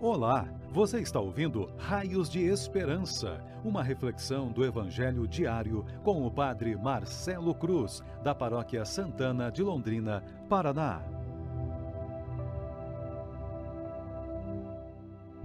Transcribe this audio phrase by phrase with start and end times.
[0.00, 6.76] Olá, você está ouvindo Raios de Esperança, uma reflexão do Evangelho diário com o Padre
[6.76, 11.02] Marcelo Cruz, da Paróquia Santana de Londrina, Paraná.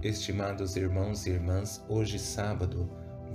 [0.00, 2.88] Estimados irmãos e irmãs, hoje sábado,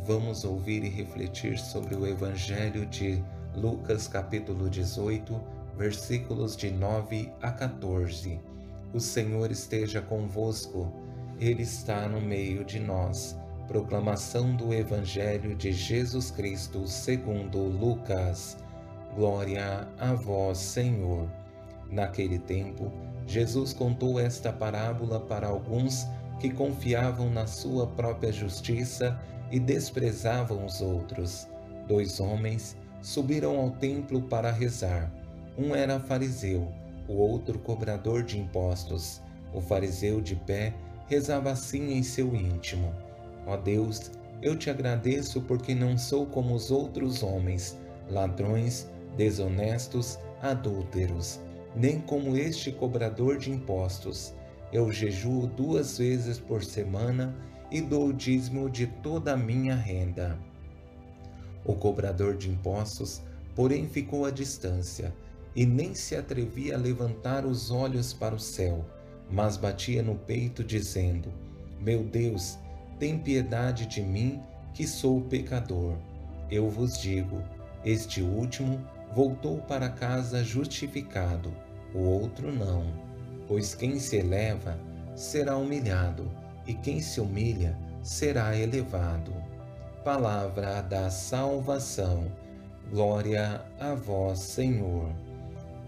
[0.06, 3.22] vamos ouvir e refletir sobre o Evangelho de
[3.58, 5.38] Lucas, capítulo 18,
[5.76, 8.40] versículos de 9 a 14.
[8.94, 11.09] O Senhor esteja convosco
[11.40, 13.38] ele está no meio de nós.
[13.68, 18.58] Proclamação do Evangelho de Jesus Cristo segundo Lucas.
[19.16, 21.30] Glória a vós, Senhor.
[21.90, 22.92] Naquele tempo,
[23.26, 26.06] Jesus contou esta parábola para alguns
[26.40, 29.18] que confiavam na sua própria justiça
[29.50, 31.48] e desprezavam os outros.
[31.88, 35.10] Dois homens subiram ao templo para rezar.
[35.58, 36.68] Um era fariseu,
[37.08, 39.22] o outro cobrador de impostos.
[39.54, 40.74] O fariseu de pé
[41.10, 42.94] rezava assim em seu íntimo:
[43.48, 47.78] Ó Deus, eu te agradeço porque não sou como os outros homens,
[48.10, 51.40] ladrões, desonestos, adúlteros,
[51.76, 54.34] nem como este cobrador de impostos.
[54.72, 57.36] Eu jejuo duas vezes por semana
[57.72, 60.38] e dou o dízimo de toda a minha renda.
[61.66, 63.22] O cobrador de impostos,
[63.56, 65.14] porém, ficou à distância
[65.56, 68.86] e nem se atrevia a levantar os olhos para o céu
[69.30, 71.32] mas batia no peito, dizendo:
[71.80, 72.58] Meu Deus,
[73.00, 74.42] tem piedade de mim,
[74.74, 75.96] que sou pecador.
[76.50, 77.42] Eu vos digo:
[77.86, 78.80] este último
[79.16, 81.54] voltou para casa justificado,
[81.94, 82.86] o outro não.
[83.48, 84.78] Pois quem se eleva
[85.16, 86.30] será humilhado,
[86.68, 89.34] e quem se humilha será elevado.
[90.04, 92.32] Palavra da salvação.
[92.92, 95.10] Glória a vós, Senhor.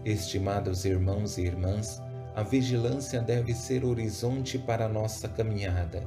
[0.04, 2.02] Estimados irmãos e irmãs,
[2.34, 6.02] a vigilância deve ser horizonte para a nossa caminhada,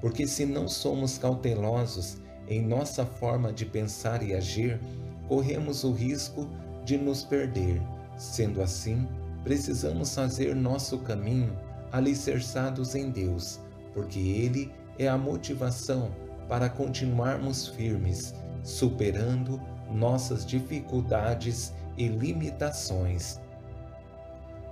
[0.00, 4.78] porque se não somos cautelosos em nossa forma de pensar e agir,
[5.26, 6.48] corremos o risco
[6.84, 7.80] de nos perder.
[8.16, 9.08] Sendo assim,
[9.42, 11.56] precisamos fazer nosso caminho
[11.90, 13.58] alicerçados em Deus,
[13.92, 16.10] porque Ele é a motivação
[16.48, 23.40] para continuarmos firmes, superando nossas dificuldades e limitações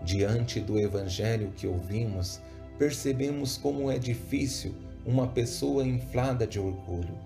[0.05, 2.41] Diante do evangelho que ouvimos,
[2.79, 4.75] percebemos como é difícil
[5.07, 7.17] uma pessoa inflada de orgulho,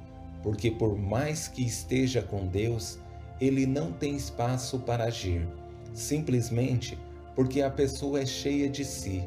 [0.43, 2.99] porque por mais que esteja com Deus,
[3.41, 5.47] ele não tem espaço para agir,
[5.95, 6.99] simplesmente
[7.35, 9.23] porque a pessoa é cheia de si,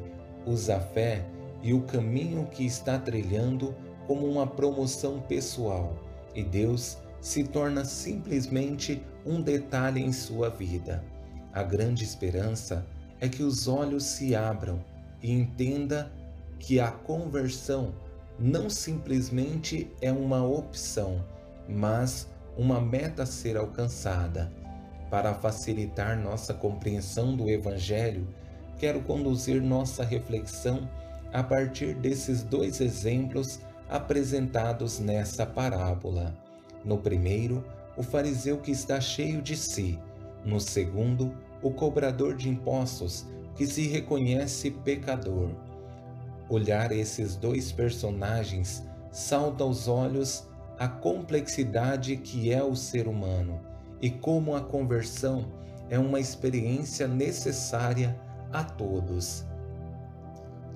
[0.45, 1.25] usa a fé
[1.61, 3.75] e o caminho que está trilhando
[4.07, 5.95] como uma promoção pessoal,
[6.33, 11.03] e Deus se torna simplesmente um detalhe em sua vida.
[11.53, 14.79] A grande esperança é que os olhos se abram
[15.21, 16.11] e entenda
[16.59, 17.93] que a conversão
[18.39, 21.23] não simplesmente é uma opção,
[21.67, 22.27] mas
[22.57, 24.51] uma meta a ser alcançada.
[25.09, 28.27] Para facilitar nossa compreensão do Evangelho,
[28.77, 30.87] quero conduzir nossa reflexão
[31.33, 33.59] a partir desses dois exemplos
[33.89, 36.33] apresentados nessa parábola.
[36.85, 37.63] No primeiro,
[37.97, 39.99] o fariseu que está cheio de si.
[40.45, 43.25] No segundo, o cobrador de impostos
[43.55, 45.49] que se reconhece pecador.
[46.49, 50.47] Olhar esses dois personagens salta aos olhos
[50.77, 53.59] a complexidade que é o ser humano
[54.01, 55.45] e como a conversão
[55.89, 58.17] é uma experiência necessária
[58.51, 59.43] a todos.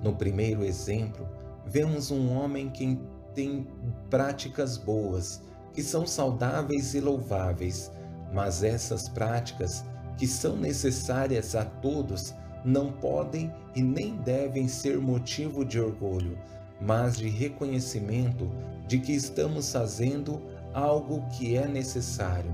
[0.02, 1.26] No primeiro exemplo,
[1.64, 3.00] vemos um homem que
[3.34, 3.66] tem
[4.10, 7.90] práticas boas, que são saudáveis e louváveis,
[8.32, 9.84] mas essas práticas
[10.16, 16.38] que são necessárias a todos não podem e nem devem ser motivo de orgulho,
[16.80, 18.50] mas de reconhecimento
[18.86, 20.40] de que estamos fazendo
[20.72, 22.50] algo que é necessário.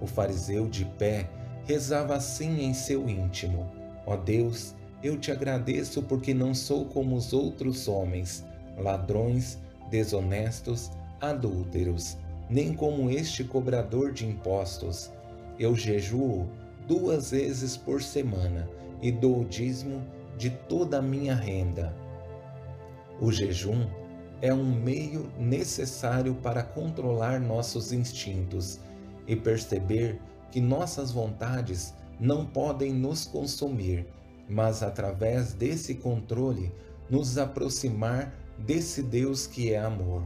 [0.00, 1.28] O fariseu de pé
[1.64, 3.70] rezava assim em seu íntimo:
[4.06, 8.44] Ó oh Deus, eu te agradeço porque não sou como os outros homens,
[8.76, 9.58] ladrões,
[9.90, 10.90] desonestos,
[11.20, 12.16] adúlteros,
[12.48, 15.10] nem como este cobrador de impostos.
[15.58, 16.48] Eu jejuo
[16.88, 18.68] duas vezes por semana
[19.02, 20.02] e dou o dízimo
[20.38, 21.94] de toda a minha renda.
[23.20, 23.86] O jejum
[24.40, 28.80] é um meio necessário para controlar nossos instintos
[29.26, 30.18] e perceber
[30.50, 34.06] que nossas vontades não podem nos consumir,
[34.48, 36.72] mas através desse controle
[37.10, 40.24] nos aproximar desse Deus que é amor.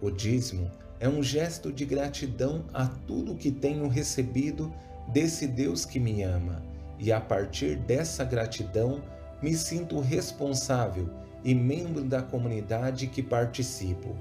[0.00, 0.70] O dízimo
[1.00, 4.72] é um gesto de gratidão a tudo que tenho recebido
[5.08, 6.62] desse Deus que me ama,
[6.98, 9.02] e a partir dessa gratidão
[9.42, 11.08] me sinto responsável
[11.44, 14.14] e membro da comunidade que participo.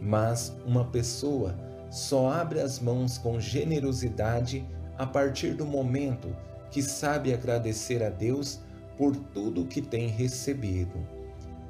[0.00, 1.54] Mas uma pessoa
[1.90, 4.66] só abre as mãos com generosidade
[4.96, 6.34] a partir do momento
[6.70, 8.60] que sabe agradecer a Deus
[8.96, 11.06] por tudo que tem recebido.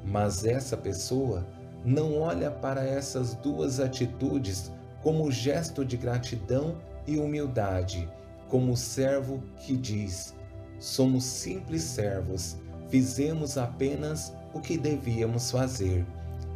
[0.03, 1.45] Mas essa pessoa
[1.83, 4.71] não olha para essas duas atitudes
[5.03, 8.09] como gesto de gratidão e humildade,
[8.49, 10.33] como o servo que diz:
[10.79, 12.57] Somos simples servos,
[12.89, 16.05] fizemos apenas o que devíamos fazer.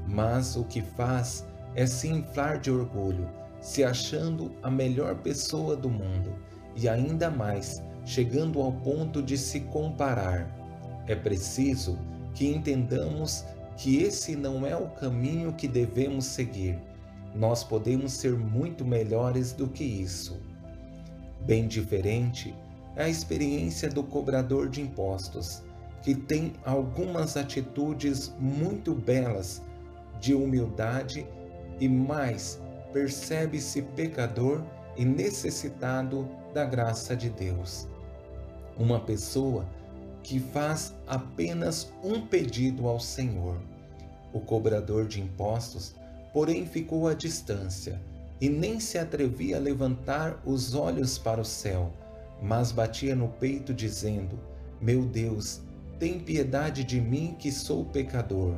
[0.08, 1.46] Mas o que faz
[1.76, 3.30] é se inflar de orgulho,
[3.62, 6.34] se achando a melhor pessoa do mundo
[6.76, 10.50] e ainda mais chegando ao ponto de se comparar.
[11.08, 11.98] É preciso
[12.34, 13.46] que entendamos
[13.78, 16.78] que esse não é o caminho que devemos seguir.
[17.36, 20.40] Nós podemos ser muito melhores do que isso.
[21.42, 22.54] Bem diferente
[22.96, 25.64] é a experiência do cobrador de impostos,
[26.02, 29.62] que tem algumas atitudes muito belas
[30.20, 31.26] de humildade
[31.80, 32.60] e mais
[32.92, 34.64] percebe-se pecador
[34.98, 37.88] e necessitado da graça de Deus.
[38.78, 39.66] Uma pessoa
[40.24, 43.58] que faz apenas um pedido ao Senhor.
[44.34, 45.96] O cobrador de impostos,
[46.34, 48.00] porém, ficou à distância
[48.40, 51.92] e nem se atrevia a levantar os olhos para o céu,
[52.42, 54.40] mas batia no peito, dizendo:
[54.80, 55.62] Meu Deus,
[56.00, 58.56] tem piedade de mim que sou pecador.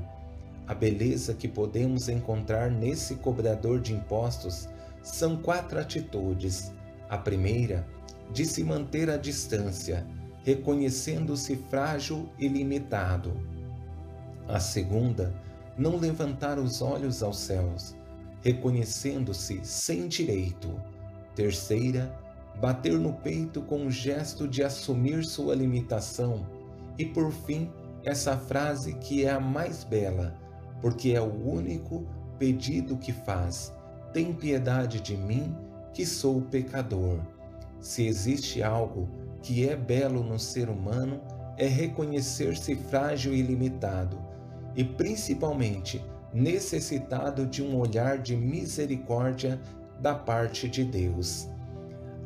[0.67, 4.69] A beleza que podemos encontrar nesse cobrador de impostos
[5.01, 6.71] são quatro atitudes.
[7.09, 7.85] A primeira,
[8.31, 10.05] de se manter à distância
[10.43, 13.31] reconhecendo-se frágil e limitado.
[14.47, 15.33] A segunda,
[15.77, 17.95] não levantar os olhos aos céus,
[18.41, 20.69] reconhecendo-se sem direito.
[21.35, 22.13] Terceira,
[22.59, 26.45] bater no peito com um gesto de assumir sua limitação.
[26.97, 27.69] E por fim,
[28.03, 30.35] essa frase que é a mais bela,
[30.81, 32.05] porque é o único
[32.37, 33.73] pedido que faz:
[34.13, 35.55] Tem piedade de mim,
[35.93, 37.19] que sou pecador.
[37.79, 39.07] Se existe algo
[39.41, 41.19] que é belo no ser humano
[41.57, 44.19] é reconhecer-se frágil e limitado,
[44.75, 49.59] e principalmente necessitado de um olhar de misericórdia
[49.99, 51.47] da parte de Deus.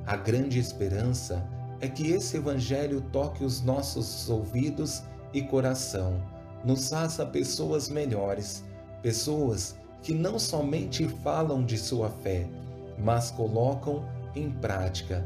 [0.05, 1.47] A grande esperança
[1.81, 5.03] é que esse Evangelho toque os nossos ouvidos
[5.33, 6.21] e coração,
[6.63, 8.63] nos faça pessoas melhores,
[9.01, 12.47] pessoas que não somente falam de sua fé,
[12.97, 14.05] mas colocam
[14.35, 15.25] em prática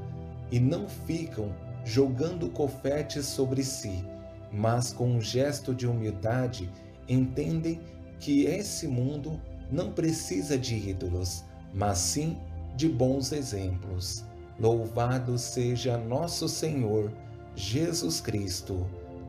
[0.51, 1.53] e não ficam
[1.85, 4.03] jogando confetes sobre si,
[4.51, 6.69] mas com um gesto de humildade
[7.07, 7.79] entendem
[8.19, 9.39] que esse mundo
[9.71, 11.43] não precisa de ídolos,
[11.73, 12.37] mas sim
[12.75, 14.23] de bons exemplos.
[14.59, 17.11] Louvado seja nosso Senhor
[17.55, 18.85] Jesus Cristo,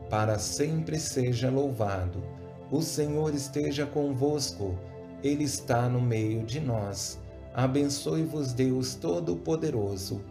[0.09, 2.21] para sempre seja louvado.
[2.69, 4.77] O Senhor esteja convosco,
[5.23, 7.19] Ele está no meio de nós.
[7.53, 10.21] Abençoe-vos, Deus Todo-Poderoso,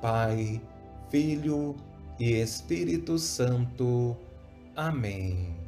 [0.00, 0.60] Pai,
[1.10, 1.74] Filho
[2.18, 4.16] e Espírito Santo.
[4.76, 5.67] Amém.